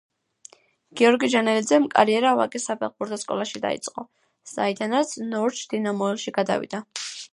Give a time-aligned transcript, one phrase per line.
[1.01, 4.07] გიორგი ჯანელიძემ კარიერა ვაკის საფეხბურთო სკოლაში დაიწყო,
[4.55, 6.83] საიდანაც „ნორჩ დინამოელში“ გადავიდა.